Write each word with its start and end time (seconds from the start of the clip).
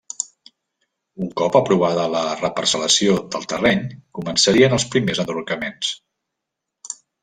Un 1.25 1.29
cop 1.41 1.57
aprovada 1.59 2.07
la 2.15 2.23
reparcel·lació 2.41 3.19
del 3.37 3.47
terreny 3.55 3.87
començarien 4.21 4.77
els 4.81 4.91
primers 4.97 5.27
enderrocaments. 5.27 5.97